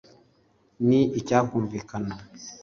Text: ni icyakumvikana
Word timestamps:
ni 0.87 1.01
icyakumvikana 1.19 2.15